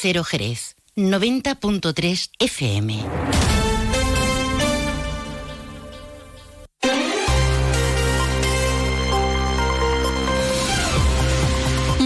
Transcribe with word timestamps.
Cero 0.00 0.22
Jerez, 0.22 0.76
90.3 0.94 2.30
FM. 2.38 3.02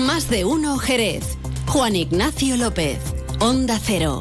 Más 0.07 0.31
de 0.31 0.47
uno 0.47 0.79
Jerez. 0.79 1.37
Juan 1.67 1.95
Ignacio 1.95 2.57
López, 2.57 2.99
Onda 3.41 3.79
Cero. 3.79 4.21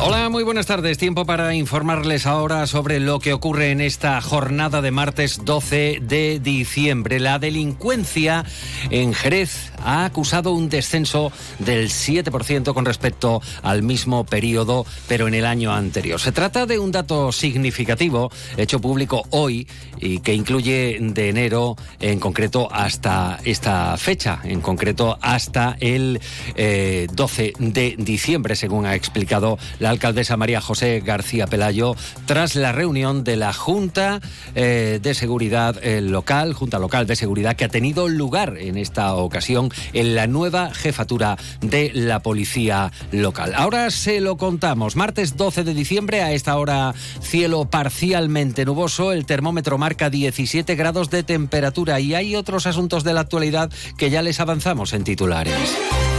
Hola, 0.00 0.28
muy 0.28 0.44
buenas 0.44 0.66
tardes. 0.66 0.96
Tiempo 0.96 1.26
para 1.26 1.54
informarles 1.54 2.24
ahora 2.24 2.68
sobre 2.68 3.00
lo 3.00 3.18
que 3.18 3.32
ocurre 3.32 3.72
en 3.72 3.80
esta 3.80 4.20
jornada 4.20 4.80
de 4.80 4.92
martes 4.92 5.40
12 5.44 5.98
de 6.00 6.38
diciembre. 6.38 7.18
La 7.18 7.40
delincuencia 7.40 8.44
en 8.90 9.12
Jerez 9.12 9.72
ha 9.82 10.04
acusado 10.04 10.52
un 10.52 10.68
descenso 10.68 11.32
del 11.58 11.88
7% 11.88 12.74
con 12.74 12.84
respecto 12.84 13.42
al 13.62 13.82
mismo 13.82 14.24
periodo, 14.24 14.86
pero 15.08 15.26
en 15.26 15.34
el 15.34 15.44
año 15.44 15.72
anterior. 15.72 16.20
Se 16.20 16.30
trata 16.30 16.64
de 16.64 16.78
un 16.78 16.92
dato 16.92 17.32
significativo 17.32 18.30
hecho 18.56 18.80
público 18.80 19.24
hoy 19.30 19.66
y 20.00 20.20
que 20.20 20.32
incluye 20.32 20.96
de 21.00 21.28
enero 21.28 21.74
en 21.98 22.20
concreto 22.20 22.68
hasta 22.72 23.40
esta 23.44 23.96
fecha, 23.96 24.40
en 24.44 24.60
concreto 24.60 25.18
hasta 25.20 25.76
el 25.80 26.20
12 26.54 26.56
eh, 26.56 27.52
de 27.58 27.96
diciembre, 27.98 28.54
según 28.54 28.86
ha 28.86 28.94
explicado 28.94 29.58
la 29.80 29.87
alcaldesa 29.90 30.36
María 30.36 30.60
José 30.60 31.02
García 31.04 31.46
Pelayo, 31.46 31.94
tras 32.26 32.56
la 32.56 32.72
reunión 32.72 33.24
de 33.24 33.36
la 33.36 33.52
Junta 33.52 34.20
eh, 34.54 34.98
de 35.02 35.14
Seguridad 35.14 35.76
eh, 35.82 36.00
Local, 36.00 36.52
Junta 36.52 36.78
Local 36.78 37.06
de 37.06 37.16
Seguridad, 37.16 37.56
que 37.56 37.64
ha 37.64 37.68
tenido 37.68 38.08
lugar 38.08 38.56
en 38.58 38.76
esta 38.76 39.14
ocasión 39.14 39.70
en 39.92 40.14
la 40.14 40.26
nueva 40.26 40.72
jefatura 40.74 41.36
de 41.60 41.90
la 41.94 42.20
Policía 42.20 42.92
Local. 43.12 43.54
Ahora 43.54 43.90
se 43.90 44.20
lo 44.20 44.36
contamos. 44.36 44.96
Martes 44.96 45.36
12 45.36 45.64
de 45.64 45.74
diciembre, 45.74 46.22
a 46.22 46.32
esta 46.32 46.56
hora 46.56 46.94
cielo 47.20 47.64
parcialmente 47.66 48.64
nuboso, 48.64 49.12
el 49.12 49.26
termómetro 49.26 49.78
marca 49.78 50.10
17 50.10 50.74
grados 50.74 51.10
de 51.10 51.22
temperatura 51.22 52.00
y 52.00 52.14
hay 52.14 52.36
otros 52.36 52.66
asuntos 52.66 53.04
de 53.04 53.14
la 53.14 53.20
actualidad 53.20 53.70
que 53.96 54.10
ya 54.10 54.22
les 54.22 54.40
avanzamos 54.40 54.92
en 54.92 55.04
titulares. 55.04 56.17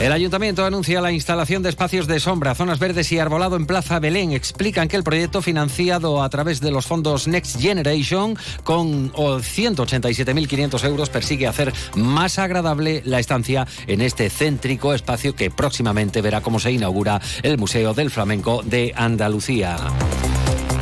El 0.00 0.12
ayuntamiento 0.12 0.64
anuncia 0.64 1.00
la 1.00 1.10
instalación 1.10 1.64
de 1.64 1.70
espacios 1.70 2.06
de 2.06 2.20
sombra, 2.20 2.54
zonas 2.54 2.78
verdes 2.78 3.10
y 3.10 3.18
arbolado 3.18 3.56
en 3.56 3.66
Plaza 3.66 3.98
Belén. 3.98 4.30
Explican 4.30 4.86
que 4.86 4.94
el 4.94 5.02
proyecto 5.02 5.42
financiado 5.42 6.22
a 6.22 6.28
través 6.28 6.60
de 6.60 6.70
los 6.70 6.86
fondos 6.86 7.26
Next 7.26 7.60
Generation 7.60 8.38
con 8.62 9.12
187.500 9.12 10.84
euros 10.84 11.10
persigue 11.10 11.48
hacer 11.48 11.72
más 11.96 12.38
agradable 12.38 13.02
la 13.04 13.18
estancia 13.18 13.66
en 13.88 14.00
este 14.00 14.30
céntrico 14.30 14.94
espacio 14.94 15.34
que 15.34 15.50
próximamente 15.50 16.22
verá 16.22 16.42
cómo 16.42 16.60
se 16.60 16.70
inaugura 16.70 17.20
el 17.42 17.58
Museo 17.58 17.92
del 17.92 18.12
Flamenco 18.12 18.62
de 18.64 18.92
Andalucía. 18.94 19.78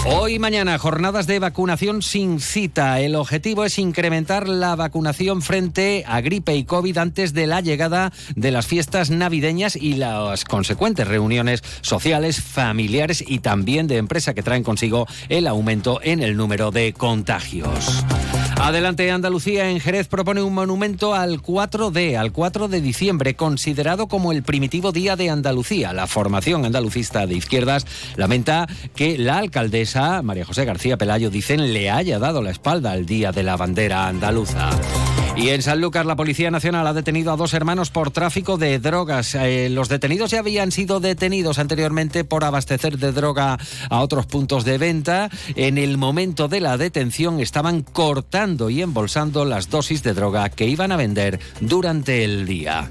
Hoy 0.09 0.35
y 0.35 0.39
mañana, 0.39 0.79
jornadas 0.79 1.27
de 1.27 1.41
vacunación 1.41 2.01
sin 2.01 2.39
cita. 2.39 3.01
El 3.01 3.17
objetivo 3.17 3.65
es 3.65 3.77
incrementar 3.79 4.49
la 4.49 4.77
vacunación 4.77 5.43
frente 5.43 6.05
a 6.07 6.21
gripe 6.21 6.55
y 6.55 6.65
COVID 6.65 6.99
antes 6.99 7.35
de 7.35 7.49
la 7.49 7.61
llegada 7.61 8.13
de 8.37 8.53
las 8.53 8.67
fiestas 8.67 9.11
navideñas 9.11 9.75
y 9.75 9.95
las 9.95 10.45
consecuentes 10.45 11.09
reuniones 11.09 11.65
sociales, 11.81 12.41
familiares 12.41 13.25
y 13.27 13.41
también 13.41 13.89
de 13.89 13.97
empresa 13.97 14.33
que 14.33 14.45
traen 14.45 14.63
consigo 14.63 15.07
el 15.29 15.49
aumento 15.49 15.99
en 16.03 16.21
el 16.23 16.37
número 16.37 16.71
de 16.71 16.93
contagios. 16.93 18.05
Adelante 18.59 19.11
Andalucía 19.11 19.71
en 19.71 19.81
Jerez 19.81 20.09
propone 20.09 20.43
un 20.43 20.55
monumento 20.55 21.15
al 21.15 21.41
4D, 21.41 22.17
al 22.17 22.33
4 22.33 22.69
de 22.69 22.81
diciembre, 22.81 23.35
considerado 23.35 24.09
como 24.09 24.33
el 24.33 24.43
primitivo 24.43 24.93
día 24.93 25.15
de 25.15 25.31
Andalucía. 25.31 25.93
La 25.93 26.07
formación 26.07 26.65
andalucista 26.65 27.27
de 27.27 27.35
izquierdas 27.35 27.87
lamenta 28.17 28.67
que 28.95 29.19
la 29.19 29.39
alcaldesa 29.39 30.23
María 30.23 30.45
José 30.45 30.65
García 30.65 30.97
Pelayo, 30.97 31.31
dicen, 31.31 31.73
le 31.73 31.91
haya 31.91 32.19
dado 32.19 32.43
la 32.43 32.51
espalda 32.51 32.93
al 32.93 33.07
día 33.07 33.31
de 33.31 33.43
la 33.43 33.57
bandera 33.57 34.09
andaluza. 34.09 34.71
Y 35.37 35.51
en 35.51 35.61
San 35.61 35.83
Lucas, 35.83 36.07
la 36.07 36.17
Policía 36.17 36.51
Nacional 36.51 36.87
ha 36.87 36.95
detenido 36.95 37.31
a 37.31 37.37
dos 37.37 37.53
hermanos 37.53 37.91
por 37.91 38.11
tráfico 38.11 38.57
de 38.57 38.79
drogas. 38.79 39.35
Eh, 39.35 39.69
los 39.69 39.91
detenidos 39.91 40.31
ya 40.31 40.39
habían 40.39 40.73
sido 40.73 40.99
detenidos 40.99 41.59
anteriormente 41.59 42.25
por 42.25 42.43
abastecer 42.43 42.97
de 42.97 43.13
droga 43.13 43.59
a 43.91 44.01
otros 44.01 44.25
puntos 44.25 44.65
de 44.65 44.79
venta. 44.79 45.29
En 45.55 45.77
el 45.77 45.99
momento 45.99 46.49
de 46.49 46.61
la 46.61 46.79
detención 46.79 47.41
estaban 47.41 47.83
cortando 47.83 48.71
y 48.71 48.81
embolsando 48.81 49.45
las 49.45 49.69
dosis 49.69 50.03
de 50.03 50.15
droga 50.15 50.49
que 50.49 50.69
iban 50.69 50.91
a 50.91 50.97
vender 50.97 51.39
durante 51.61 52.25
el 52.25 52.47
día. 52.47 52.89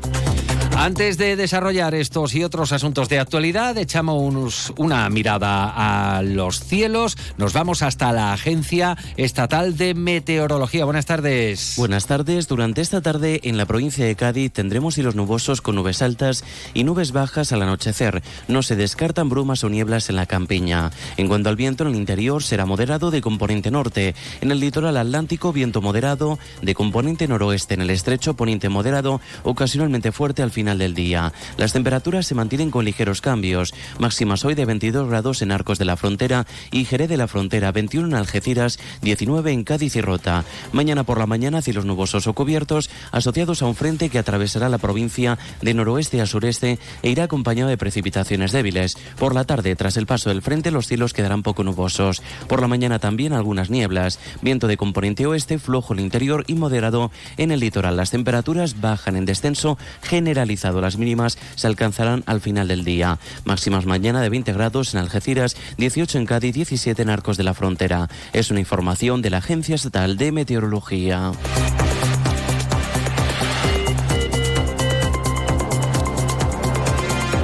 Antes 0.78 1.18
de 1.18 1.38
desarrollar 1.38 1.96
estos 1.96 2.36
y 2.36 2.44
otros 2.44 2.74
asuntos 2.74 3.08
de 3.08 3.18
actualidad, 3.18 3.78
echamos 3.78 4.74
una 4.76 5.10
mirada 5.10 6.18
a 6.18 6.22
los 6.22 6.60
cielos. 6.60 7.18
Nos 7.38 7.54
vamos 7.54 7.82
hasta 7.82 8.12
la 8.12 8.34
Agencia 8.34 8.98
Estatal 9.16 9.78
de 9.78 9.94
Meteorología. 9.94 10.84
Buenas 10.84 11.06
tardes. 11.06 11.76
Buenas 11.78 12.08
tardes. 12.08 12.50
Durante 12.50 12.82
esta 12.82 13.02
tarde 13.02 13.40
en 13.44 13.56
la 13.56 13.66
provincia 13.66 14.06
de 14.06 14.18
Cádiz 14.18 14.52
tendremos 14.52 14.96
cielos 14.96 15.16
nubosos 15.16 15.62
con 15.62 15.76
nubes 15.76 16.02
altas 16.02 16.44
y 16.74 16.84
nubes 16.84 17.14
bajas 17.14 17.54
al 17.54 17.62
anochecer. 17.62 18.22
No 18.50 18.62
se 18.62 18.76
descartan 18.76 19.30
brumas 19.30 19.64
o 19.64 19.70
nieblas 19.70 20.10
en 20.10 20.18
la 20.18 20.26
campiña. 20.26 20.92
En 21.16 21.30
cuanto 21.30 21.48
al 21.48 21.56
viento 21.56 21.84
en 21.86 21.92
el 21.92 21.96
interior 21.96 22.44
será 22.44 22.66
moderado 22.66 23.12
de 23.12 23.22
componente 23.22 23.72
norte. 23.72 24.14
En 24.42 24.52
el 24.52 24.60
litoral 24.60 24.98
atlántico 24.98 25.54
viento 25.54 25.82
moderado 25.82 26.38
de 26.62 26.76
componente 26.76 27.30
noroeste. 27.30 27.76
En 27.76 27.82
el 27.82 27.92
estrecho 27.92 28.34
poniente 28.34 28.68
moderado 28.68 29.22
ocasionalmente 29.44 30.12
fuerte 30.12 30.44
al 30.44 30.52
final 30.52 30.65
del 30.74 30.96
día. 30.96 31.32
Las 31.58 31.74
temperaturas 31.74 32.26
se 32.26 32.34
mantienen 32.34 32.72
con 32.72 32.86
ligeros 32.86 33.22
cambios. 33.22 33.74
Máximas 34.00 34.44
hoy 34.46 34.56
de 34.56 34.66
22 34.66 35.08
grados 35.08 35.44
en 35.44 35.52
Arcos 35.52 35.78
de 35.78 35.86
la 35.86 35.98
Frontera 35.98 36.48
y 36.72 36.86
Jerez 36.86 37.10
de 37.10 37.18
la 37.18 37.28
Frontera, 37.28 37.72
21 37.72 38.08
en 38.08 38.14
Algeciras, 38.16 38.80
19 39.04 39.52
en 39.52 39.64
Cádiz 39.64 39.96
y 39.96 40.02
Rota. 40.02 40.44
Mañana 40.72 41.04
por 41.04 41.20
la 41.20 41.28
mañana 41.28 41.62
cielos 41.62 41.86
nubosos 41.86 42.26
o 42.26 42.34
cubiertos 42.34 42.90
asociados 43.12 43.62
a 43.62 43.68
un 43.68 43.76
frente 43.76 44.10
que 44.10 44.18
atravesará 44.18 44.70
la 44.70 44.80
provincia 44.80 45.38
de 45.62 45.74
noroeste 45.74 46.22
a 46.22 46.26
sureste 46.26 46.80
e 47.04 47.10
irá 47.12 47.26
acompañado 47.26 47.70
de 47.70 47.78
precipitaciones 47.78 48.52
débiles. 48.52 48.98
Por 49.20 49.36
la 49.36 49.44
tarde, 49.44 49.76
tras 49.76 49.98
el 49.98 50.08
paso 50.08 50.30
del 50.30 50.42
frente, 50.42 50.72
los 50.72 50.88
cielos 50.88 51.14
quedarán 51.14 51.44
poco 51.44 51.64
nubosos. 51.64 52.24
Por 52.48 52.62
la 52.62 52.68
mañana 52.68 53.00
también 53.00 53.34
algunas 53.34 53.70
nieblas. 53.70 54.20
Viento 54.42 54.68
de 54.68 54.78
componente 54.78 55.26
oeste, 55.28 55.60
flojo 55.60 55.94
en 55.94 56.00
el 56.00 56.06
interior 56.06 56.44
y 56.48 56.54
moderado 56.56 57.12
en 57.38 57.52
el 57.52 57.60
litoral. 57.60 57.98
Las 57.98 58.12
temperaturas 58.12 58.80
bajan 58.80 59.16
en 59.16 59.26
descenso 59.26 59.78
generalizado 60.02 60.55
las 60.64 60.98
mínimas 60.98 61.38
se 61.56 61.68
alcanzarán 61.68 62.24
al 62.26 62.42
final 62.42 62.68
del 62.68 62.84
día. 62.84 63.20
Máximas 63.44 63.86
mañana 63.86 64.22
de 64.22 64.30
20 64.30 64.54
grados 64.54 64.94
en 64.94 65.00
Algeciras, 65.00 65.56
18 65.78 66.18
en 66.18 66.26
Cádiz, 66.26 66.54
17 66.54 67.02
en 67.02 67.10
Arcos 67.10 67.38
de 67.38 67.44
la 67.44 67.54
Frontera. 67.54 68.10
Es 68.34 68.52
una 68.52 68.60
información 68.60 69.22
de 69.22 69.30
la 69.30 69.38
Agencia 69.38 69.76
Estatal 69.76 70.18
de 70.18 70.32
Meteorología. 70.32 71.32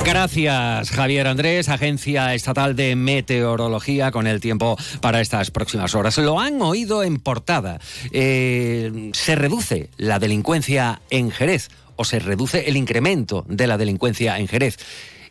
Gracias, 0.04 0.90
Javier 0.92 1.28
Andrés, 1.28 1.70
Agencia 1.70 2.34
Estatal 2.34 2.76
de 2.76 2.96
Meteorología, 2.96 4.12
con 4.12 4.28
el 4.28 4.42
tiempo 4.42 4.78
para 5.00 5.22
estas 5.22 5.52
próximas 5.52 5.96
horas. 5.96 6.18
Lo 6.18 6.40
han 6.40 6.62
oído 6.62 7.04
en 7.04 7.20
portada. 7.20 7.80
Eh, 8.12 9.12
se 9.14 9.36
reduce 9.36 9.90
la 9.98 10.20
delincuencia 10.20 11.02
en 11.12 11.32
Jerez 11.32 11.70
o 12.02 12.04
se 12.04 12.18
reduce 12.18 12.68
el 12.68 12.78
incremento 12.78 13.46
de 13.48 13.68
la 13.68 13.78
delincuencia 13.78 14.40
en 14.40 14.48
Jerez. 14.48 14.78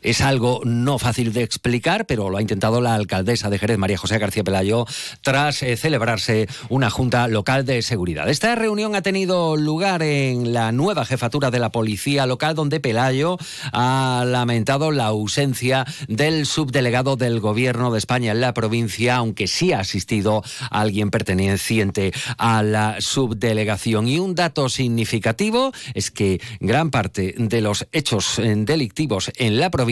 Es 0.03 0.23
algo 0.23 0.63
no 0.65 0.99
fácil 0.99 1.35
de 1.35 1.43
explicar, 1.43 2.07
pero 2.07 2.31
lo 2.31 2.39
ha 2.39 2.41
intentado 2.41 2.81
la 2.81 2.95
alcaldesa 2.95 3.51
de 3.51 3.59
Jerez, 3.59 3.77
María 3.77 3.99
José 3.99 4.19
García 4.19 4.43
Pelayo, 4.43 4.87
tras 5.21 5.63
eh, 5.63 5.77
celebrarse 5.77 6.49
una 6.71 6.89
junta 6.89 7.29
local 7.29 7.67
de 7.67 7.83
seguridad. 7.83 8.31
Esta 8.31 8.55
reunión 8.55 8.95
ha 8.95 9.03
tenido 9.03 9.57
lugar 9.57 10.03
en 10.03 10.55
la 10.55 10.73
nueva 10.73 11.05
jefatura 11.05 11.51
de 11.51 11.59
la 11.59 11.71
policía 11.71 12.25
local, 12.25 12.55
donde 12.55 12.81
Pelayo 12.81 13.37
ha 13.73 14.25
lamentado 14.27 14.91
la 14.91 15.07
ausencia 15.07 15.85
del 16.09 16.47
subdelegado 16.47 17.17
del 17.17 17.39
gobierno 17.39 17.93
de 17.93 17.99
España 17.99 18.33
en 18.33 18.41
la 18.41 18.55
provincia, 18.55 19.17
aunque 19.17 19.49
sí 19.49 19.73
ha 19.75 19.81
asistido 19.81 20.43
alguien 20.71 21.11
perteneciente 21.11 22.13
a 22.39 22.63
la 22.63 22.97
subdelegación. 23.01 24.09
Y 24.09 24.19
un 24.19 24.35
dato 24.35 24.71
significativo 24.71 25.73
es 25.93 26.11
que 26.11 26.41
gran 26.59 26.91
parte 26.91 27.35
de 27.37 27.61
los 27.61 27.87
hechos 27.93 28.39
eh, 28.39 28.55
delictivos 28.57 29.31
en 29.37 29.59
la 29.59 29.71
provincia 29.71 29.90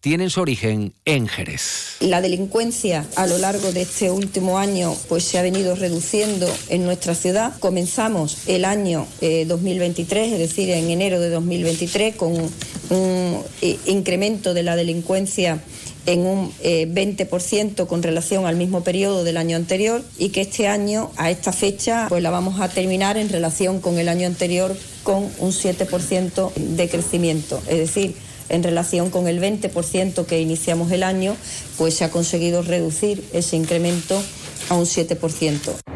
tienen 0.00 0.30
su 0.30 0.40
origen 0.40 0.92
en 1.04 1.26
Jerez. 1.26 1.96
La 2.00 2.20
delincuencia 2.20 3.04
a 3.16 3.26
lo 3.26 3.38
largo 3.38 3.72
de 3.72 3.82
este 3.82 4.10
último 4.10 4.58
año 4.58 4.94
pues 5.08 5.24
se 5.24 5.38
ha 5.38 5.42
venido 5.42 5.74
reduciendo 5.74 6.48
en 6.68 6.84
nuestra 6.84 7.14
ciudad. 7.14 7.58
Comenzamos 7.58 8.46
el 8.46 8.64
año 8.64 9.06
2023, 9.20 10.28
eh, 10.28 10.32
es 10.34 10.38
decir, 10.38 10.70
en 10.70 10.90
enero 10.90 11.18
de 11.18 11.30
2023, 11.30 12.14
con 12.14 12.34
un 12.34 13.42
eh, 13.62 13.78
incremento 13.86 14.54
de 14.54 14.62
la 14.62 14.76
delincuencia 14.76 15.60
en 16.06 16.20
un 16.20 16.52
20% 16.62 17.82
eh, 17.82 17.86
con 17.86 18.02
relación 18.02 18.46
al 18.46 18.54
mismo 18.54 18.84
periodo 18.84 19.24
del 19.24 19.36
año 19.36 19.56
anterior 19.56 20.04
y 20.18 20.28
que 20.28 20.42
este 20.42 20.68
año, 20.68 21.10
a 21.16 21.30
esta 21.30 21.52
fecha, 21.52 22.06
pues 22.08 22.22
la 22.22 22.30
vamos 22.30 22.60
a 22.60 22.68
terminar 22.68 23.16
en 23.16 23.28
relación 23.28 23.80
con 23.80 23.98
el 23.98 24.08
año 24.08 24.28
anterior 24.28 24.76
con 25.02 25.24
un 25.38 25.50
7% 25.50 26.52
de 26.54 26.88
crecimiento. 26.88 27.60
Es 27.68 27.78
decir, 27.78 28.14
en 28.48 28.62
relación 28.62 29.10
con 29.10 29.28
el 29.28 29.40
20% 29.40 30.26
que 30.26 30.40
iniciamos 30.40 30.90
el 30.92 31.02
año, 31.02 31.36
pues 31.78 31.94
se 31.94 32.04
ha 32.04 32.10
conseguido 32.10 32.62
reducir 32.62 33.24
ese 33.32 33.56
incremento 33.56 34.20
a 34.68 34.74
un 34.74 34.84
7%. 34.84 35.95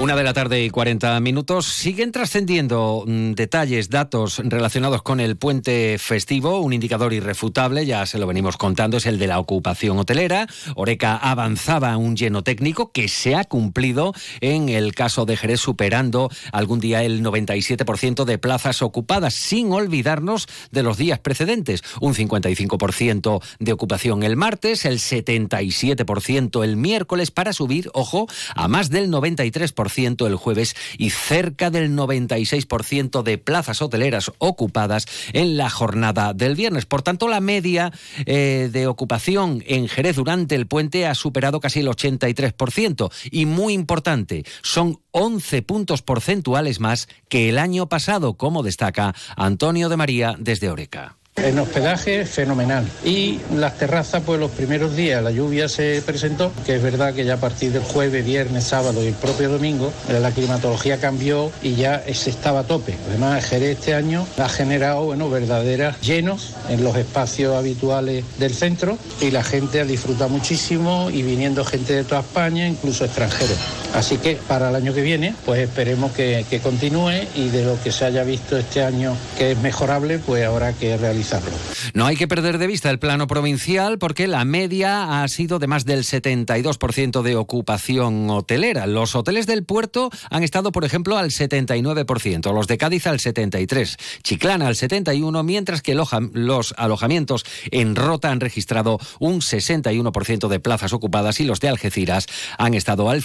Una 0.00 0.16
de 0.16 0.24
la 0.24 0.32
tarde 0.32 0.64
y 0.64 0.70
40 0.70 1.20
minutos. 1.20 1.66
Siguen 1.66 2.10
trascendiendo 2.10 3.04
mm, 3.06 3.32
detalles, 3.32 3.90
datos 3.90 4.40
relacionados 4.42 5.02
con 5.02 5.20
el 5.20 5.36
puente 5.36 5.98
festivo. 5.98 6.60
Un 6.60 6.72
indicador 6.72 7.12
irrefutable, 7.12 7.84
ya 7.84 8.06
se 8.06 8.16
lo 8.16 8.26
venimos 8.26 8.56
contando, 8.56 8.96
es 8.96 9.04
el 9.04 9.18
de 9.18 9.26
la 9.26 9.38
ocupación 9.38 9.98
hotelera. 9.98 10.46
Oreca 10.74 11.18
avanzaba 11.18 11.98
un 11.98 12.16
lleno 12.16 12.42
técnico 12.42 12.92
que 12.92 13.08
se 13.08 13.34
ha 13.34 13.44
cumplido 13.44 14.14
en 14.40 14.70
el 14.70 14.94
caso 14.94 15.26
de 15.26 15.36
Jerez, 15.36 15.60
superando 15.60 16.30
algún 16.50 16.80
día 16.80 17.04
el 17.04 17.22
97% 17.22 18.24
de 18.24 18.38
plazas 18.38 18.80
ocupadas, 18.80 19.34
sin 19.34 19.70
olvidarnos 19.70 20.48
de 20.70 20.82
los 20.82 20.96
días 20.96 21.18
precedentes. 21.18 21.82
Un 22.00 22.14
55% 22.14 23.42
de 23.58 23.72
ocupación 23.74 24.22
el 24.22 24.36
martes, 24.36 24.86
el 24.86 24.98
77% 24.98 26.64
el 26.64 26.76
miércoles, 26.78 27.30
para 27.30 27.52
subir, 27.52 27.90
ojo, 27.92 28.28
a 28.54 28.66
más 28.66 28.88
del 28.88 29.10
93% 29.10 29.89
el 30.26 30.36
jueves 30.36 30.76
y 30.98 31.10
cerca 31.10 31.70
del 31.70 31.90
96% 31.90 33.22
de 33.22 33.38
plazas 33.38 33.82
hoteleras 33.82 34.32
ocupadas 34.38 35.06
en 35.32 35.56
la 35.56 35.68
jornada 35.68 36.32
del 36.32 36.54
viernes. 36.54 36.86
Por 36.86 37.02
tanto, 37.02 37.28
la 37.28 37.40
media 37.40 37.92
eh, 38.26 38.68
de 38.72 38.86
ocupación 38.86 39.62
en 39.66 39.88
Jerez 39.88 40.16
durante 40.16 40.54
el 40.54 40.66
puente 40.66 41.06
ha 41.06 41.14
superado 41.14 41.60
casi 41.60 41.80
el 41.80 41.88
83%. 41.88 43.12
Y 43.30 43.46
muy 43.46 43.74
importante, 43.74 44.44
son 44.62 45.00
11 45.12 45.62
puntos 45.62 46.02
porcentuales 46.02 46.80
más 46.80 47.08
que 47.28 47.48
el 47.48 47.58
año 47.58 47.88
pasado, 47.88 48.34
como 48.34 48.62
destaca 48.62 49.14
Antonio 49.36 49.88
de 49.88 49.96
María 49.96 50.36
desde 50.38 50.70
Oreca. 50.70 51.19
En 51.44 51.58
hospedaje, 51.58 52.24
fenomenal. 52.26 52.84
Y 53.04 53.40
las 53.56 53.78
terrazas, 53.78 54.22
pues 54.24 54.38
los 54.38 54.50
primeros 54.50 54.94
días 54.94 55.22
la 55.22 55.30
lluvia 55.30 55.68
se 55.68 56.02
presentó, 56.04 56.52
que 56.66 56.76
es 56.76 56.82
verdad 56.82 57.14
que 57.14 57.24
ya 57.24 57.34
a 57.34 57.38
partir 57.38 57.72
del 57.72 57.82
jueves, 57.82 58.24
viernes, 58.24 58.64
sábado 58.64 59.02
y 59.02 59.08
el 59.08 59.14
propio 59.14 59.48
domingo, 59.48 59.92
la 60.08 60.30
climatología 60.30 60.98
cambió 60.98 61.50
y 61.62 61.74
ya 61.74 62.02
se 62.12 62.30
estaba 62.30 62.60
a 62.60 62.64
tope. 62.64 62.96
Además, 63.08 63.44
Jerez 63.44 63.70
este 63.80 63.94
año 63.94 64.26
ha 64.36 64.48
generado, 64.48 65.04
bueno, 65.04 65.30
verdaderas 65.30 66.00
llenos 66.00 66.54
en 66.68 66.84
los 66.84 66.96
espacios 66.96 67.56
habituales 67.56 68.24
del 68.38 68.54
centro 68.54 68.98
y 69.20 69.30
la 69.30 69.42
gente 69.42 69.80
ha 69.80 69.84
disfrutado 69.84 70.28
muchísimo 70.28 71.08
y 71.10 71.22
viniendo 71.22 71.64
gente 71.64 71.94
de 71.94 72.04
toda 72.04 72.20
España, 72.20 72.66
incluso 72.66 73.04
extranjeros. 73.04 73.58
Así 73.94 74.18
que 74.18 74.36
para 74.48 74.70
el 74.70 74.76
año 74.76 74.94
que 74.94 75.02
viene, 75.02 75.34
pues 75.44 75.60
esperemos 75.60 76.12
que, 76.12 76.44
continúe 76.62 77.26
y 77.34 77.48
de 77.48 77.64
lo 77.64 77.80
que 77.82 77.90
se 77.92 78.04
haya 78.04 78.22
visto 78.22 78.56
este 78.56 78.82
año 78.82 79.16
que 79.38 79.52
es 79.52 79.58
mejorable, 79.58 80.18
pues 80.18 80.44
habrá 80.44 80.72
que 80.72 80.96
realizar 80.96 81.40
no 81.94 82.06
hay 82.06 82.16
que 82.16 82.28
perder 82.28 82.58
de 82.58 82.66
vista 82.66 82.90
el 82.90 82.98
plano 82.98 83.26
provincial 83.26 83.98
porque 83.98 84.28
la 84.28 84.44
media 84.44 85.22
ha 85.22 85.28
sido 85.28 85.58
de 85.58 85.66
más 85.66 85.84
del 85.84 86.04
72% 86.04 87.22
de 87.22 87.36
ocupación 87.36 88.28
hotelera. 88.30 88.86
Los 88.86 89.14
hoteles 89.14 89.46
del 89.46 89.64
puerto 89.64 90.10
han 90.30 90.42
estado, 90.42 90.72
por 90.72 90.84
ejemplo, 90.84 91.16
al 91.16 91.30
79%, 91.30 92.52
los 92.52 92.66
de 92.66 92.78
Cádiz 92.78 93.06
al 93.06 93.18
73%, 93.18 93.96
Chiclana 94.22 94.66
al 94.66 94.74
71%, 94.74 95.42
mientras 95.44 95.82
que 95.82 95.94
los 95.94 96.74
alojamientos 96.76 97.44
en 97.70 97.96
Rota 97.96 98.30
han 98.30 98.40
registrado 98.40 98.98
un 99.18 99.40
61% 99.40 100.48
de 100.48 100.60
plazas 100.60 100.92
ocupadas 100.92 101.40
y 101.40 101.44
los 101.44 101.60
de 101.60 101.68
Algeciras 101.68 102.26
han 102.58 102.74
estado 102.74 103.10
al 103.10 103.22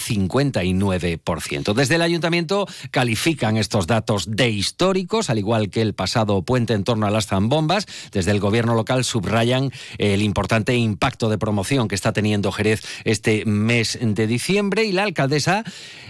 59%. 0.63 1.73
Desde 1.73 1.95
el 1.95 2.01
ayuntamiento 2.01 2.67
califican 2.91 3.57
estos 3.57 3.87
datos 3.87 4.35
de 4.35 4.49
históricos, 4.49 5.29
al 5.29 5.39
igual 5.39 5.69
que 5.69 5.81
el 5.81 5.93
pasado 5.93 6.41
puente 6.43 6.73
en 6.73 6.83
torno 6.83 7.07
a 7.07 7.11
las 7.11 7.27
zambombas, 7.27 7.85
desde 8.11 8.31
el 8.31 8.39
gobierno 8.39 8.75
local 8.75 9.03
subrayan 9.03 9.71
el 9.97 10.21
importante 10.21 10.75
impacto 10.75 11.29
de 11.29 11.37
promoción 11.37 11.87
que 11.87 11.95
está 11.95 12.13
teniendo 12.13 12.51
Jerez 12.51 12.81
este 13.03 13.45
mes 13.45 13.97
de 14.01 14.27
diciembre 14.27 14.85
y 14.85 14.91
la 14.91 15.03
alcaldesa 15.03 15.63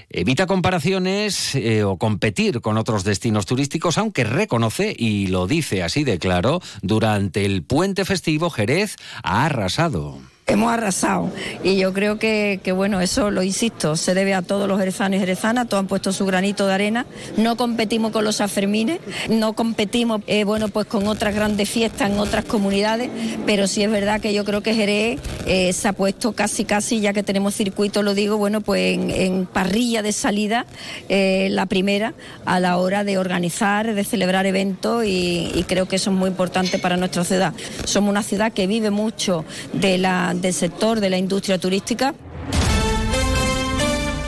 evita 0.09 0.45
comparaciones 0.45 1.55
eh, 1.55 1.83
o 1.83 1.97
competir 1.97 2.61
con 2.61 2.77
otros 2.77 3.03
destinos 3.03 3.45
turísticos, 3.45 3.97
aunque 3.97 4.23
reconoce, 4.23 4.95
y 4.97 5.27
lo 5.27 5.47
dice 5.47 5.83
así 5.83 6.03
de 6.03 6.19
claro, 6.19 6.61
durante 6.81 7.45
el 7.45 7.63
puente 7.63 8.05
festivo 8.05 8.49
Jerez 8.49 8.95
ha 9.23 9.45
arrasado 9.45 10.19
hemos 10.47 10.71
arrasado. 10.71 11.31
Y 11.63 11.77
yo 11.77 11.93
creo 11.93 12.19
que, 12.19 12.59
bueno, 12.75 13.01
eso 13.01 13.31
lo 13.31 13.41
insisto, 13.41 13.95
se 13.95 14.13
debe 14.13 14.33
a 14.33 14.41
todos 14.41 14.67
los 14.67 14.79
jerezanos 14.79 15.17
y 15.17 15.19
jerezanas, 15.19 15.67
todos 15.67 15.81
han 15.81 15.87
puesto 15.87 16.13
su 16.13 16.25
granito 16.25 16.67
de 16.67 16.73
arena. 16.73 17.05
No 17.37 17.57
competimos 17.57 18.11
con 18.11 18.23
los 18.23 18.41
afermines, 18.41 18.99
no 19.29 19.53
competimos, 19.53 20.21
eh, 20.27 20.43
bueno, 20.43 20.67
pues 20.67 20.85
con 20.85 21.07
otras 21.07 21.33
grandes 21.33 21.69
fiestas 21.69 22.11
en 22.11 22.19
otras 22.19 22.45
comunidades, 22.45 23.09
pero 23.45 23.67
sí 23.67 23.81
es 23.83 23.89
verdad 23.89 24.21
que 24.21 24.33
yo 24.33 24.45
creo 24.45 24.61
que 24.61 24.75
Jerez 24.75 25.19
eh, 25.47 25.73
se 25.73 25.87
ha 25.87 25.93
puesto 25.93 26.33
casi, 26.33 26.65
casi, 26.65 26.99
ya 26.99 27.13
que 27.13 27.23
tenemos 27.23 27.55
circuito, 27.55 28.03
lo 28.03 28.13
digo, 28.13 28.37
bueno, 28.37 28.61
pues 28.61 28.97
en, 28.97 29.45
parrilla 29.47 30.01
de 30.01 30.11
salida, 30.11 30.65
eh, 31.09 31.47
la 31.51 31.65
primera, 31.65 32.13
a 32.45 32.59
la 32.59 32.77
hora 32.77 33.03
de 33.03 33.17
organizar, 33.17 33.93
de 33.93 34.03
celebrar 34.03 34.45
eventos 34.45 35.05
y 35.05 35.63
creo 35.67 35.87
que 35.87 35.95
eso 35.95 36.11
es 36.11 36.15
muy 36.15 36.29
importante 36.29 36.77
para 36.77 36.97
nuestra 36.97 37.23
ciudad. 37.23 37.53
Somos 37.85 38.11
una 38.11 38.23
ciudad 38.23 38.51
que 38.51 38.67
vive 38.67 38.91
mucho 38.91 39.45
de 39.73 39.97
la 39.97 40.34
del 40.41 40.53
sector 40.53 40.99
de 40.99 41.09
la 41.09 41.17
industria 41.17 41.57
turística 41.57 42.13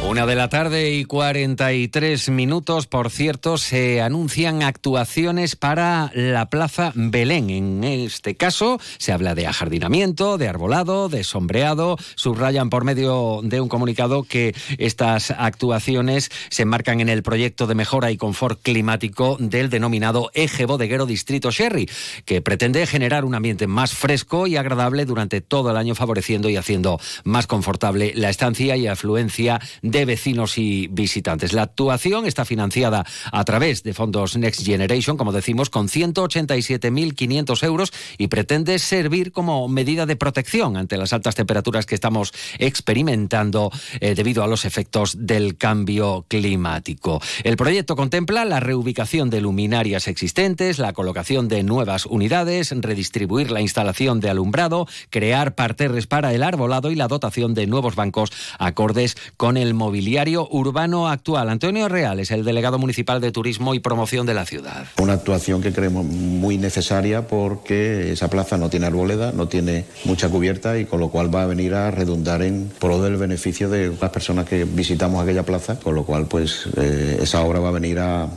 una 0.10 0.26
de 0.26 0.36
la 0.36 0.48
tarde 0.48 0.94
y 0.94 1.04
43 1.04 2.30
minutos, 2.30 2.88
por 2.88 3.12
cierto, 3.12 3.58
se 3.58 4.02
anuncian 4.02 4.64
actuaciones 4.64 5.58
para 5.58 6.12
la 6.14 6.46
Plaza 6.50 6.94
Belén. 6.96 7.50
En 7.50 7.84
este 7.84 8.36
caso 8.36 8.80
se 9.00 9.12
habla 9.12 9.36
de 9.36 9.48
ajardinamiento, 9.48 10.38
de 10.38 10.48
arbolado, 10.48 11.10
de 11.10 11.26
sombreado. 11.26 11.98
Subrayan 12.16 12.70
por 12.70 12.86
medio 12.86 13.42
de 13.44 13.60
un 13.60 13.68
comunicado 13.68 14.24
que 14.24 14.56
estas 14.78 15.32
actuaciones 15.32 16.32
se 16.50 16.62
enmarcan 16.62 17.02
en 17.02 17.10
el 17.10 17.22
proyecto 17.22 17.68
de 17.68 17.76
mejora 17.76 18.10
y 18.10 18.18
confort 18.18 18.62
climático 18.62 19.36
del 19.42 19.70
denominado 19.70 20.32
Eje 20.34 20.66
Bodeguero 20.66 21.06
Distrito 21.06 21.52
Sherry, 21.52 21.90
que 22.24 22.42
pretende 22.42 22.88
generar 22.88 23.26
un 23.26 23.36
ambiente 23.36 23.68
más 23.68 23.94
fresco 23.94 24.48
y 24.48 24.56
agradable 24.56 25.06
durante 25.06 25.42
todo 25.42 25.70
el 25.70 25.78
año, 25.78 25.96
favoreciendo 25.96 26.50
y 26.50 26.56
haciendo 26.56 26.98
más 27.26 27.46
confortable 27.46 28.14
la 28.16 28.30
estancia 28.30 28.78
y 28.78 28.88
afluencia 28.88 29.60
de 29.82 29.97
de 29.98 30.06
vecinos 30.06 30.60
y 30.60 30.88
visitantes. 30.92 31.54
La 31.54 31.64
actuación 31.64 32.28
está 32.28 32.46
financiada 32.46 33.04
a 33.32 33.44
través 33.46 33.82
de 33.82 33.96
fondos 33.96 34.38
Next 34.38 34.64
Generation, 34.64 35.18
como 35.18 35.32
decimos, 35.32 35.72
con 35.72 35.88
187.500 35.88 37.64
euros 37.64 37.92
y 38.20 38.28
pretende 38.28 38.78
servir 38.78 39.32
como 39.32 39.68
medida 39.68 40.06
de 40.06 40.16
protección 40.16 40.78
ante 40.78 40.98
las 40.98 41.14
altas 41.14 41.34
temperaturas 41.34 41.88
que 41.88 41.96
estamos 41.96 42.32
experimentando 42.60 43.72
eh, 44.00 44.14
debido 44.14 44.44
a 44.44 44.48
los 44.48 44.66
efectos 44.66 45.16
del 45.26 45.58
cambio 45.58 46.28
climático. 46.28 47.20
El 47.44 47.58
proyecto 47.58 47.96
contempla 47.96 48.46
la 48.46 48.60
reubicación 48.60 49.32
de 49.32 49.42
luminarias 49.42 50.08
existentes, 50.08 50.78
la 50.78 50.94
colocación 50.94 51.48
de 51.48 51.64
nuevas 51.64 52.06
unidades, 52.06 52.72
redistribuir 52.72 53.50
la 53.50 53.62
instalación 53.62 54.20
de 54.20 54.30
alumbrado, 54.30 54.86
crear 55.10 55.56
parterres 55.56 56.06
para 56.06 56.36
el 56.36 56.44
arbolado 56.44 56.92
y 56.92 56.96
la 56.96 57.08
dotación 57.08 57.56
de 57.56 57.66
nuevos 57.66 57.96
bancos 57.96 58.32
acordes 58.60 59.18
con 59.38 59.58
el 59.58 59.74
mobiliario 59.88 60.46
urbano 60.52 61.08
actual. 61.08 61.48
Antonio 61.48 61.88
Real 61.88 62.20
es 62.20 62.32
el 62.32 62.44
delegado 62.44 62.78
municipal 62.78 63.22
de 63.22 63.32
Turismo 63.32 63.74
y 63.74 63.80
Promoción 63.80 64.26
de 64.26 64.34
la 64.34 64.46
ciudad. 64.46 64.86
Una 64.98 65.14
actuación 65.14 65.62
que 65.62 65.72
creemos 65.72 66.04
muy 66.04 66.58
necesaria 66.58 67.26
porque 67.26 68.12
esa 68.12 68.30
plaza 68.30 68.58
no 68.58 68.70
tiene 68.70 68.88
arboleda, 68.88 69.32
no 69.32 69.48
tiene 69.48 69.86
mucha 70.04 70.28
cubierta 70.28 70.78
y 70.78 70.84
con 70.84 71.00
lo 71.00 71.08
cual 71.08 71.34
va 71.34 71.44
a 71.44 71.46
venir 71.46 71.74
a 71.74 71.90
redundar 71.90 72.42
en 72.42 72.70
pro 72.80 73.02
del 73.02 73.16
beneficio 73.16 73.70
de 73.70 73.96
las 74.02 74.10
personas 74.10 74.44
que 74.44 74.66
visitamos 74.66 75.24
aquella 75.24 75.44
plaza, 75.44 75.80
con 75.80 75.96
lo 75.96 76.04
cual 76.04 76.26
pues 76.26 76.68
eh, 76.76 77.20
esa 77.22 77.42
obra 77.44 77.62
va 77.62 77.70
a 77.70 77.72
venir 77.72 78.00
a, 78.00 78.28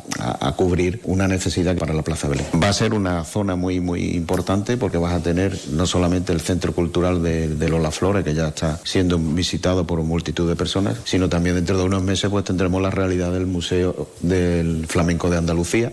cubrir 0.57 1.01
una 1.05 1.27
necesidad 1.27 1.77
para 1.77 1.95
la 1.95 2.03
Plaza 2.03 2.29
Belén. 2.29 2.47
Va 2.63 2.69
a 2.69 2.73
ser 2.73 2.93
una 2.93 3.25
zona 3.25 3.57
muy 3.57 3.81
muy 3.81 4.11
importante 4.11 4.77
porque 4.77 4.99
vas 4.99 5.15
a 5.15 5.21
tener 5.21 5.59
no 5.73 5.87
solamente 5.87 6.33
el 6.33 6.41
centro 6.41 6.75
cultural 6.75 7.23
de, 7.23 7.49
de 7.49 7.69
Lola 7.69 7.91
Flores, 7.91 8.25
que 8.25 8.35
ya 8.35 8.49
está 8.49 8.79
siendo 8.85 9.19
visitado 9.19 9.87
por 9.87 10.03
multitud 10.03 10.49
de 10.49 10.55
personas, 10.55 10.99
sino 11.05 11.29
también 11.29 11.40
también 11.41 11.57
dentro 11.57 11.79
de 11.79 11.85
unos 11.85 12.03
meses 12.03 12.29
pues 12.29 12.45
tendremos 12.45 12.83
la 12.83 12.91
realidad 12.91 13.33
del 13.33 13.47
Museo 13.47 14.09
del 14.21 14.87
Flamenco 14.87 15.31
de 15.31 15.39
Andalucía. 15.39 15.91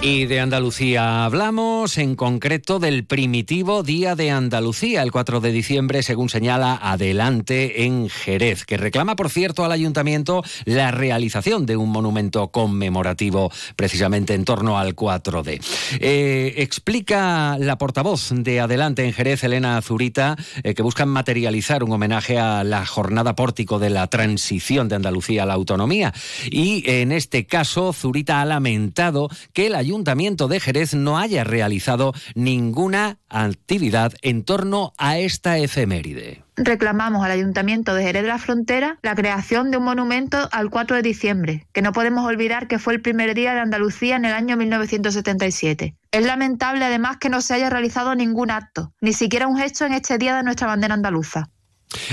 Y 0.00 0.26
de 0.26 0.38
Andalucía 0.38 1.24
hablamos, 1.24 1.98
en 1.98 2.14
concreto 2.14 2.78
del 2.78 3.04
primitivo 3.04 3.82
Día 3.82 4.14
de 4.14 4.30
Andalucía, 4.30 5.02
el 5.02 5.10
4 5.10 5.40
de 5.40 5.50
diciembre, 5.50 6.04
según 6.04 6.28
señala 6.28 6.78
Adelante 6.80 7.84
en 7.84 8.08
Jerez, 8.08 8.64
que 8.64 8.76
reclama, 8.76 9.16
por 9.16 9.28
cierto, 9.28 9.64
al 9.64 9.72
ayuntamiento 9.72 10.44
la 10.64 10.92
realización 10.92 11.66
de 11.66 11.76
un 11.76 11.90
monumento 11.90 12.46
conmemorativo 12.48 13.50
precisamente 13.74 14.34
en 14.34 14.44
torno 14.44 14.78
al 14.78 14.94
4D. 14.94 15.60
Eh, 15.98 16.54
explica 16.58 17.58
la 17.58 17.76
portavoz 17.76 18.30
de 18.30 18.60
Adelante 18.60 19.04
en 19.04 19.12
Jerez, 19.12 19.42
Elena 19.42 19.82
Zurita, 19.82 20.36
eh, 20.62 20.74
que 20.74 20.82
buscan 20.82 21.08
materializar 21.08 21.82
un 21.82 21.90
homenaje 21.90 22.38
a 22.38 22.62
la 22.62 22.86
jornada 22.86 23.34
pórtico 23.34 23.80
de 23.80 23.90
la 23.90 24.06
transición 24.06 24.86
de 24.88 24.94
Andalucía 24.94 25.42
a 25.42 25.46
la 25.46 25.54
autonomía. 25.54 26.14
Y 26.48 26.88
en 26.88 27.10
este 27.10 27.46
caso, 27.46 27.92
Zurita 27.92 28.40
ha 28.40 28.44
lamentado 28.44 29.28
que 29.52 29.66
el 29.66 29.74
Ayuntamiento 29.74 29.87
de 30.48 30.60
Jerez 30.60 30.94
no 30.94 31.18
haya 31.18 31.44
realizado 31.44 32.12
ninguna 32.34 33.18
actividad 33.28 34.12
en 34.22 34.44
torno 34.44 34.92
a 34.98 35.18
esta 35.18 35.58
efeméride 35.58 36.44
reclamamos 36.58 37.24
al 37.24 37.30
Ayuntamiento 37.30 37.94
de 37.94 38.02
Jerez 38.02 38.22
de 38.22 38.28
la 38.28 38.38
Frontera 38.38 38.98
la 39.02 39.14
creación 39.14 39.70
de 39.70 39.78
un 39.78 39.84
monumento 39.84 40.48
al 40.50 40.70
4 40.70 40.96
de 40.96 41.02
diciembre, 41.02 41.66
que 41.72 41.82
no 41.82 41.92
podemos 41.92 42.26
olvidar 42.26 42.66
que 42.66 42.78
fue 42.78 42.94
el 42.94 43.00
primer 43.00 43.34
día 43.34 43.54
de 43.54 43.60
Andalucía 43.60 44.16
en 44.16 44.24
el 44.24 44.32
año 44.32 44.56
1977. 44.56 45.94
Es 46.10 46.26
lamentable 46.26 46.84
además 46.84 47.18
que 47.18 47.28
no 47.28 47.40
se 47.40 47.54
haya 47.54 47.70
realizado 47.70 48.14
ningún 48.14 48.50
acto, 48.50 48.92
ni 49.00 49.12
siquiera 49.12 49.46
un 49.46 49.56
gesto 49.56 49.84
en 49.84 49.92
este 49.92 50.18
día 50.18 50.36
de 50.36 50.42
nuestra 50.42 50.66
bandera 50.66 50.94
andaluza. 50.94 51.48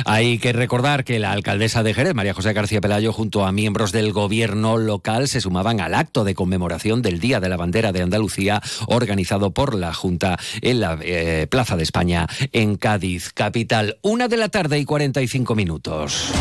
Hay 0.05 0.39
que 0.39 0.53
recordar 0.53 1.03
que 1.03 1.19
la 1.19 1.31
alcaldesa 1.31 1.83
de 1.83 1.93
Jerez, 1.93 2.13
María 2.13 2.33
José 2.33 2.53
García 2.53 2.81
Pelayo, 2.81 3.13
junto 3.13 3.45
a 3.45 3.51
miembros 3.51 3.91
del 3.91 4.11
gobierno 4.11 4.77
local, 4.77 5.27
se 5.27 5.41
sumaban 5.41 5.81
al 5.81 5.93
acto 5.93 6.23
de 6.23 6.35
conmemoración 6.35 7.01
del 7.01 7.19
Día 7.19 7.39
de 7.39 7.49
la 7.49 7.57
Bandera 7.57 7.91
de 7.91 8.01
Andalucía, 8.01 8.61
organizado 8.87 9.51
por 9.51 9.75
la 9.75 9.93
Junta 9.93 10.37
en 10.61 10.79
la 10.79 10.97
eh, 11.01 11.47
Plaza 11.49 11.77
de 11.77 11.83
España, 11.83 12.27
en 12.51 12.75
Cádiz, 12.75 13.31
capital. 13.33 13.97
Una 14.01 14.27
de 14.27 14.37
la 14.37 14.49
tarde 14.49 14.79
y 14.79 14.85
45 14.85 15.55
minutos. 15.55 16.31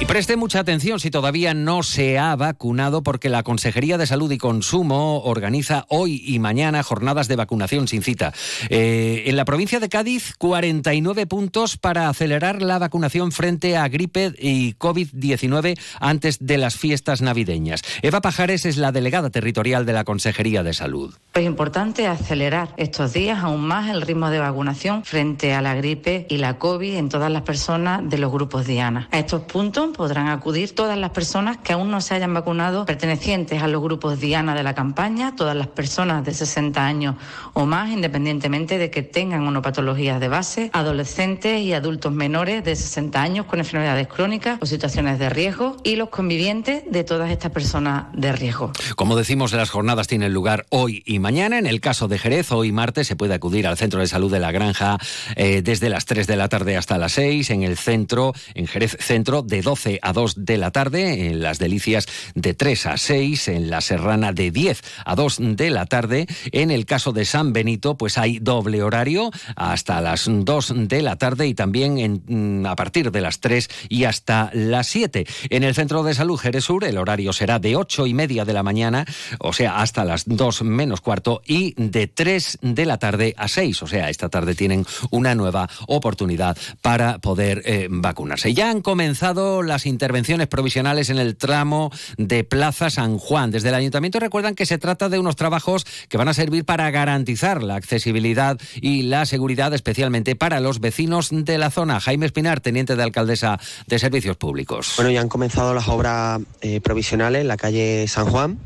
Y 0.00 0.06
preste 0.06 0.36
mucha 0.36 0.60
atención 0.60 0.98
si 0.98 1.10
todavía 1.10 1.52
no 1.52 1.82
se 1.82 2.18
ha 2.18 2.34
vacunado 2.34 3.02
porque 3.02 3.28
la 3.28 3.42
Consejería 3.42 3.98
de 3.98 4.06
Salud 4.06 4.32
y 4.32 4.38
Consumo 4.38 5.20
organiza 5.24 5.84
hoy 5.90 6.22
y 6.26 6.38
mañana 6.38 6.82
jornadas 6.82 7.28
de 7.28 7.36
vacunación 7.36 7.86
sin 7.86 8.02
cita. 8.02 8.32
Eh, 8.70 9.24
en 9.26 9.36
la 9.36 9.44
provincia 9.44 9.78
de 9.78 9.90
Cádiz, 9.90 10.32
49 10.38 11.26
puntos 11.26 11.76
para 11.76 12.08
acelerar 12.08 12.62
la 12.62 12.78
vacunación 12.78 13.30
frente 13.30 13.76
a 13.76 13.86
gripe 13.88 14.32
y 14.38 14.72
COVID-19 14.76 15.78
antes 16.00 16.38
de 16.40 16.56
las 16.56 16.76
fiestas 16.76 17.20
navideñas. 17.20 17.82
Eva 18.00 18.22
Pajares 18.22 18.64
es 18.64 18.78
la 18.78 18.92
delegada 18.92 19.28
territorial 19.28 19.84
de 19.84 19.92
la 19.92 20.04
Consejería 20.04 20.62
de 20.62 20.72
Salud. 20.72 21.14
Es 21.34 21.44
importante 21.44 22.06
acelerar 22.06 22.70
estos 22.78 23.12
días 23.12 23.40
aún 23.44 23.66
más 23.66 23.90
el 23.90 24.00
ritmo 24.00 24.30
de 24.30 24.38
vacunación 24.38 25.04
frente 25.04 25.52
a 25.52 25.60
la 25.60 25.74
gripe 25.74 26.26
y 26.30 26.38
la 26.38 26.58
COVID 26.58 26.94
en 26.94 27.10
todas 27.10 27.30
las 27.30 27.42
personas 27.42 28.08
de 28.08 28.16
los 28.16 28.32
grupos 28.32 28.66
Diana. 28.66 29.06
A 29.12 29.18
estos 29.18 29.42
puntos 29.42 29.89
podrán 29.92 30.28
acudir 30.28 30.74
todas 30.74 30.98
las 30.98 31.10
personas 31.10 31.58
que 31.58 31.72
aún 31.72 31.90
no 31.90 32.00
se 32.00 32.14
hayan 32.14 32.34
vacunado 32.34 32.84
pertenecientes 32.86 33.62
a 33.62 33.68
los 33.68 33.82
grupos 33.82 34.20
Diana 34.20 34.54
de 34.54 34.62
la 34.62 34.74
campaña, 34.74 35.34
todas 35.36 35.56
las 35.56 35.66
personas 35.66 36.24
de 36.24 36.34
60 36.34 36.84
años 36.84 37.16
o 37.52 37.66
más, 37.66 37.90
independientemente 37.90 38.78
de 38.78 38.90
que 38.90 39.02
tengan 39.02 39.46
una 39.46 39.62
patología 39.62 40.18
de 40.18 40.28
base, 40.28 40.70
adolescentes 40.72 41.60
y 41.60 41.72
adultos 41.72 42.12
menores 42.12 42.64
de 42.64 42.76
60 42.76 43.20
años 43.20 43.46
con 43.46 43.58
enfermedades 43.58 44.08
crónicas 44.08 44.58
o 44.60 44.66
situaciones 44.66 45.18
de 45.18 45.30
riesgo 45.30 45.76
y 45.84 45.96
los 45.96 46.10
convivientes 46.10 46.82
de 46.90 47.04
todas 47.04 47.30
estas 47.30 47.50
personas 47.50 48.06
de 48.12 48.32
riesgo. 48.32 48.72
Como 48.96 49.16
decimos, 49.16 49.52
las 49.52 49.70
jornadas 49.70 50.06
tienen 50.06 50.32
lugar 50.32 50.66
hoy 50.70 51.02
y 51.06 51.18
mañana. 51.18 51.58
En 51.58 51.66
el 51.66 51.80
caso 51.80 52.08
de 52.08 52.18
Jerez, 52.18 52.52
hoy 52.52 52.72
martes 52.72 53.06
se 53.06 53.16
puede 53.16 53.34
acudir 53.34 53.66
al 53.66 53.76
Centro 53.76 54.00
de 54.00 54.06
Salud 54.06 54.30
de 54.30 54.40
la 54.40 54.52
Granja 54.52 54.98
eh, 55.36 55.62
desde 55.62 55.88
las 55.88 56.04
3 56.04 56.26
de 56.26 56.36
la 56.36 56.48
tarde 56.48 56.76
hasta 56.76 56.98
las 56.98 57.12
6, 57.12 57.50
en 57.50 57.62
el 57.62 57.76
centro, 57.76 58.32
en 58.54 58.66
Jerez 58.66 58.96
Centro, 59.00 59.42
de 59.42 59.62
12 59.62 59.79
a 60.02 60.12
2 60.12 60.44
de 60.44 60.58
la 60.58 60.70
tarde, 60.70 61.28
en 61.28 61.42
Las 61.42 61.58
Delicias 61.58 62.06
de 62.34 62.54
3 62.54 62.86
a 62.86 62.96
6, 62.96 63.48
en 63.48 63.70
La 63.70 63.80
Serrana 63.80 64.32
de 64.32 64.50
10 64.50 64.82
a 65.04 65.14
2 65.14 65.38
de 65.40 65.70
la 65.70 65.86
tarde. 65.86 66.26
En 66.52 66.70
el 66.70 66.86
caso 66.86 67.12
de 67.12 67.24
San 67.24 67.52
Benito, 67.52 67.96
pues 67.96 68.18
hay 68.18 68.38
doble 68.38 68.82
horario 68.82 69.30
hasta 69.56 70.00
las 70.00 70.26
2 70.28 70.74
de 70.88 71.02
la 71.02 71.16
tarde 71.16 71.46
y 71.46 71.54
también 71.54 71.98
en, 71.98 72.22
mm, 72.26 72.66
a 72.66 72.76
partir 72.76 73.10
de 73.10 73.20
las 73.20 73.40
3 73.40 73.68
y 73.88 74.04
hasta 74.04 74.50
las 74.52 74.86
7. 74.88 75.26
En 75.50 75.64
el 75.64 75.74
Centro 75.74 76.02
de 76.02 76.14
Salud 76.14 76.38
Jerez 76.38 76.64
Sur, 76.64 76.84
el 76.84 76.98
horario 76.98 77.32
será 77.32 77.58
de 77.58 77.76
8 77.76 78.06
y 78.06 78.14
media 78.14 78.44
de 78.44 78.52
la 78.52 78.62
mañana, 78.62 79.04
o 79.38 79.52
sea, 79.52 79.80
hasta 79.80 80.04
las 80.04 80.24
2 80.26 80.62
menos 80.62 81.00
cuarto, 81.00 81.42
y 81.46 81.74
de 81.76 82.06
3 82.06 82.58
de 82.62 82.86
la 82.86 82.98
tarde 82.98 83.34
a 83.36 83.48
6, 83.48 83.82
o 83.82 83.86
sea, 83.86 84.10
esta 84.10 84.28
tarde 84.28 84.54
tienen 84.54 84.86
una 85.10 85.34
nueva 85.34 85.68
oportunidad 85.86 86.56
para 86.82 87.18
poder 87.18 87.62
eh, 87.64 87.88
vacunarse. 87.90 88.54
Ya 88.54 88.70
han 88.70 88.80
comenzado 88.80 89.62
las 89.70 89.86
intervenciones 89.86 90.48
provisionales 90.48 91.10
en 91.10 91.18
el 91.18 91.36
tramo 91.36 91.92
de 92.18 92.42
Plaza 92.42 92.90
San 92.90 93.18
Juan. 93.18 93.52
Desde 93.52 93.68
el 93.68 93.76
ayuntamiento 93.76 94.18
recuerdan 94.18 94.56
que 94.56 94.66
se 94.66 94.78
trata 94.78 95.08
de 95.08 95.20
unos 95.20 95.36
trabajos 95.36 95.86
que 96.08 96.18
van 96.18 96.26
a 96.26 96.34
servir 96.34 96.64
para 96.64 96.90
garantizar 96.90 97.62
la 97.62 97.76
accesibilidad 97.76 98.58
y 98.80 99.02
la 99.02 99.26
seguridad, 99.26 99.72
especialmente 99.72 100.34
para 100.34 100.58
los 100.58 100.80
vecinos 100.80 101.28
de 101.30 101.56
la 101.56 101.70
zona. 101.70 102.00
Jaime 102.00 102.26
Espinar, 102.26 102.60
teniente 102.60 102.96
de 102.96 103.02
alcaldesa 103.04 103.60
de 103.86 103.98
Servicios 104.00 104.36
Públicos. 104.36 104.94
Bueno, 104.96 105.12
ya 105.12 105.20
han 105.20 105.28
comenzado 105.28 105.72
las 105.72 105.86
obras 105.86 106.40
eh, 106.62 106.80
provisionales 106.80 107.42
en 107.42 107.48
la 107.48 107.56
calle 107.56 108.08
San 108.08 108.26
Juan 108.26 108.58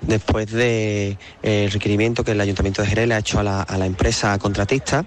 después 0.00 0.50
del 0.50 1.18
eh, 1.42 1.68
requerimiento 1.72 2.24
que 2.24 2.32
el 2.32 2.40
Ayuntamiento 2.40 2.82
de 2.82 2.88
Jerez 2.88 3.08
le 3.08 3.14
ha 3.14 3.18
hecho 3.18 3.40
a 3.40 3.42
la, 3.42 3.86
empresa 3.86 4.36
contratista. 4.38 5.04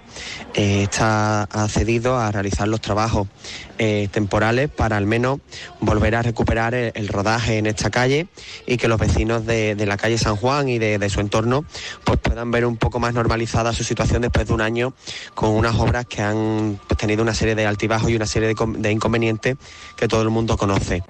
Eh, 0.54 0.82
está 0.82 1.42
accedido 1.42 2.18
a 2.18 2.30
realizar 2.30 2.68
los 2.68 2.80
trabajos 2.80 3.28
eh, 3.78 4.08
temporales 4.10 4.68
para 4.68 4.96
al 4.96 5.06
menos 5.06 5.40
volver 5.80 6.14
a 6.14 6.22
recuperar 6.22 6.74
el, 6.74 7.08
rodaje 7.08 7.58
en 7.58 7.66
esta 7.66 7.90
calle 7.90 8.28
y 8.66 8.76
que 8.76 8.88
los 8.88 8.98
vecinos 8.98 9.46
de, 9.46 9.74
la 9.86 9.96
calle 9.96 10.18
San 10.18 10.36
Juan 10.36 10.68
y 10.68 10.78
de, 10.78 11.08
su 11.10 11.20
entorno 11.20 11.64
pues 12.04 12.18
puedan 12.18 12.50
ver 12.50 12.66
un 12.66 12.76
poco 12.76 13.00
más 13.00 13.14
normalizada 13.14 13.72
su 13.72 13.84
situación 13.84 14.22
después 14.22 14.46
de 14.46 14.52
un 14.52 14.60
año 14.60 14.94
con 15.34 15.50
unas 15.50 15.76
obras 15.76 16.06
que 16.06 16.22
han 16.22 16.78
pues, 16.86 16.98
tenido 16.98 17.22
una 17.22 17.34
serie 17.34 17.54
de 17.54 17.66
altibajos 17.66 18.10
y 18.10 18.16
una 18.16 18.26
serie 18.26 18.54
de 18.54 18.92
inconvenientes 18.92 19.56
que 19.96 20.08
todo 20.08 20.22
el 20.22 20.30
mundo 20.30 20.56
conoce. 20.56 21.02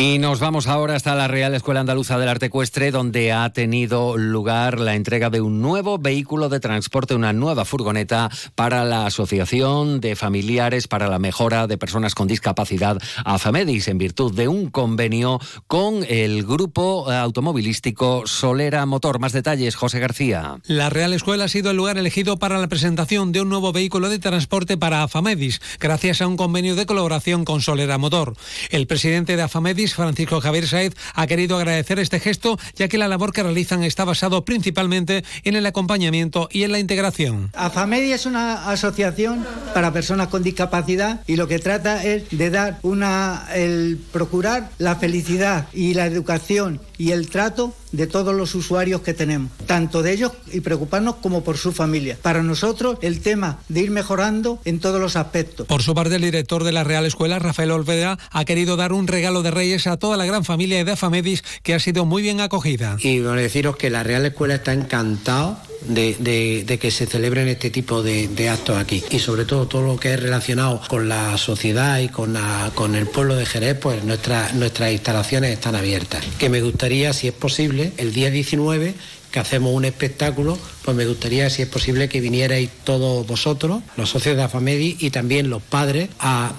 Y 0.00 0.18
nos 0.18 0.40
vamos 0.40 0.66
ahora 0.66 0.94
hasta 0.94 1.14
la 1.14 1.28
Real 1.28 1.54
Escuela 1.54 1.80
Andaluza 1.80 2.16
del 2.16 2.30
Arte 2.30 2.46
Ecuestre, 2.46 2.90
donde 2.90 3.32
ha 3.32 3.52
tenido 3.52 4.16
lugar 4.16 4.80
la 4.80 4.94
entrega 4.94 5.28
de 5.28 5.42
un 5.42 5.60
nuevo 5.60 5.98
vehículo 5.98 6.48
de 6.48 6.58
transporte, 6.58 7.14
una 7.14 7.34
nueva 7.34 7.66
furgoneta 7.66 8.30
para 8.54 8.86
la 8.86 9.04
Asociación 9.04 10.00
de 10.00 10.16
Familiares 10.16 10.88
para 10.88 11.06
la 11.08 11.18
Mejora 11.18 11.66
de 11.66 11.76
Personas 11.76 12.14
con 12.14 12.28
Discapacidad 12.28 12.96
AFAMEDIS, 13.26 13.88
en 13.88 13.98
virtud 13.98 14.34
de 14.34 14.48
un 14.48 14.70
convenio 14.70 15.38
con 15.66 16.02
el 16.08 16.46
grupo 16.46 17.10
automovilístico 17.10 18.22
Solera 18.24 18.86
Motor. 18.86 19.18
Más 19.18 19.34
detalles, 19.34 19.76
José 19.76 20.00
García. 20.00 20.60
La 20.64 20.88
Real 20.88 21.12
Escuela 21.12 21.44
ha 21.44 21.48
sido 21.48 21.72
el 21.72 21.76
lugar 21.76 21.98
elegido 21.98 22.38
para 22.38 22.56
la 22.56 22.68
presentación 22.68 23.32
de 23.32 23.42
un 23.42 23.50
nuevo 23.50 23.70
vehículo 23.70 24.08
de 24.08 24.18
transporte 24.18 24.78
para 24.78 25.02
AFAMEDIS, 25.02 25.60
gracias 25.78 26.22
a 26.22 26.26
un 26.26 26.38
convenio 26.38 26.74
de 26.74 26.86
colaboración 26.86 27.44
con 27.44 27.60
Solera 27.60 27.98
Motor. 27.98 28.34
El 28.70 28.86
presidente 28.86 29.36
de 29.36 29.42
AFAMEDIS 29.42 29.89
Francisco 29.94 30.40
Javier 30.40 30.66
Saez, 30.66 30.94
ha 31.14 31.26
querido 31.26 31.56
agradecer 31.56 31.98
este 31.98 32.20
gesto, 32.20 32.58
ya 32.74 32.88
que 32.88 32.98
la 32.98 33.08
labor 33.08 33.32
que 33.32 33.42
realizan 33.42 33.82
está 33.82 34.04
basado 34.04 34.44
principalmente 34.44 35.24
en 35.44 35.56
el 35.56 35.66
acompañamiento 35.66 36.48
y 36.50 36.64
en 36.64 36.72
la 36.72 36.78
integración. 36.78 37.50
AFAMEDI 37.54 38.12
es 38.12 38.26
una 38.26 38.70
asociación 38.70 39.46
para 39.74 39.92
personas 39.92 40.28
con 40.28 40.42
discapacidad 40.42 41.22
y 41.26 41.36
lo 41.36 41.48
que 41.48 41.58
trata 41.58 42.04
es 42.04 42.24
de 42.30 42.50
dar 42.50 42.78
una, 42.82 43.46
el 43.54 43.98
procurar 44.12 44.70
la 44.78 44.96
felicidad 44.96 45.68
y 45.72 45.94
la 45.94 46.06
educación 46.06 46.80
y 46.98 47.12
el 47.12 47.28
trato 47.28 47.74
de 47.92 48.06
todos 48.06 48.34
los 48.34 48.54
usuarios 48.54 49.00
que 49.00 49.14
tenemos, 49.14 49.50
tanto 49.66 50.02
de 50.02 50.12
ellos 50.12 50.32
y 50.52 50.60
preocuparnos 50.60 51.16
como 51.16 51.42
por 51.42 51.58
su 51.58 51.72
familia. 51.72 52.18
Para 52.20 52.42
nosotros 52.42 52.98
el 53.02 53.20
tema 53.20 53.58
de 53.68 53.80
ir 53.80 53.90
mejorando 53.90 54.60
en 54.64 54.80
todos 54.80 55.00
los 55.00 55.16
aspectos. 55.16 55.66
Por 55.66 55.82
su 55.82 55.94
parte, 55.94 56.16
el 56.16 56.22
director 56.22 56.64
de 56.64 56.72
la 56.72 56.84
Real 56.84 57.06
Escuela, 57.06 57.38
Rafael 57.38 57.70
Olveda, 57.70 58.18
ha 58.30 58.44
querido 58.44 58.76
dar 58.76 58.92
un 58.92 59.06
regalo 59.06 59.42
de 59.42 59.50
Reyes 59.50 59.86
a 59.86 59.96
toda 59.96 60.16
la 60.16 60.26
gran 60.26 60.44
familia 60.44 60.84
de 60.84 60.92
Afamedis 60.92 61.42
que 61.62 61.74
ha 61.74 61.80
sido 61.80 62.04
muy 62.04 62.22
bien 62.22 62.40
acogida. 62.40 62.96
Y 63.00 63.20
bueno, 63.20 63.36
deciros 63.36 63.76
que 63.76 63.90
la 63.90 64.02
Real 64.02 64.26
Escuela 64.26 64.54
está 64.54 64.72
encantado 64.72 65.58
de, 65.82 66.78
que 66.80 66.90
se 66.90 67.06
celebren 67.06 67.48
este 67.48 67.70
tipo 67.70 68.02
de, 68.02 68.48
actos 68.48 68.76
aquí. 68.78 69.02
Y 69.10 69.18
sobre 69.18 69.44
todo 69.44 69.66
todo 69.66 69.82
lo 69.82 69.96
que 69.98 70.14
es 70.14 70.20
relacionado 70.20 70.80
con 70.88 71.08
la 71.08 71.36
sociedad 71.38 71.98
y 71.98 72.08
con, 72.08 72.36
con 72.74 72.94
el 72.94 73.06
pueblo 73.06 73.36
de 73.36 73.46
Jerez, 73.46 73.78
pues 73.78 74.04
nuestras 74.04 74.92
instalaciones 74.92 75.52
están 75.52 75.74
abiertas. 75.74 76.24
Que 76.38 76.48
me 76.48 76.60
gustaría, 76.60 77.12
si 77.12 77.28
es 77.28 77.34
posible, 77.34 77.92
el 77.96 78.12
día 78.12 78.30
19 78.30 78.94
que 79.30 79.38
hacemos 79.38 79.72
un 79.72 79.84
espectáculo, 79.84 80.58
pues 80.84 80.96
me 80.96 81.06
gustaría, 81.06 81.48
si 81.50 81.62
es 81.62 81.68
posible, 81.68 82.08
que 82.08 82.20
vinierais 82.20 82.68
todos 82.84 83.26
vosotros, 83.26 83.82
los 83.96 84.10
socios 84.10 84.36
de 84.36 84.42
AFAMEDI 84.42 84.96
y 85.00 85.10
también 85.10 85.50
los 85.50 85.62
padres, 85.62 86.08
a, 86.18 86.52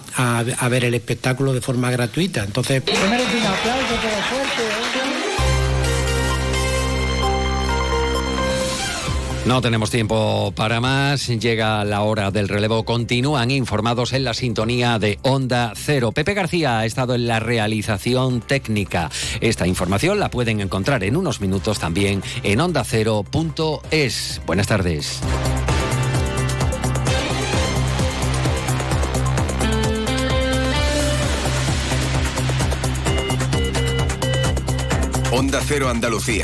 ver 0.70 0.86
el 0.86 0.94
espectáculo 0.94 1.54
de 1.54 1.62
forma 1.62 1.92
gratuita. 1.92 2.44
Entonces... 2.44 2.82
un 2.88 2.94
aplauso, 2.94 3.96
No 9.45 9.60
tenemos 9.60 9.89
tiempo 9.89 10.53
para 10.55 10.79
más. 10.79 11.27
Llega 11.27 11.83
la 11.83 12.01
hora 12.03 12.29
del 12.29 12.48
relevo. 12.48 12.86
Continúan 12.86 13.50
informados 13.50 14.13
en 14.13 14.24
la 14.24 14.36
sintonía 14.36 15.00
de 15.00 15.17
Onda 15.24 15.74
Cero. 15.75 16.12
Pepe 16.12 16.36
García 16.36 16.77
ha 16.77 16.86
estado 16.86 17.15
en 17.15 17.27
la 17.27 17.39
realización 17.39 18.41
técnica. 18.41 19.10
Esta 19.41 19.65
información 19.65 20.19
la 20.19 20.29
pueden 20.29 20.62
encontrar 20.62 21.03
en 21.03 21.17
unos 21.17 21.41
minutos 21.41 21.79
también 21.79 22.21
en 22.43 22.62
ondacero.es. 22.62 24.41
Buenas 24.45 24.67
tardes. 24.67 25.21
Onda 35.31 35.62
Cero 35.65 35.89
Andalucía. 35.89 36.39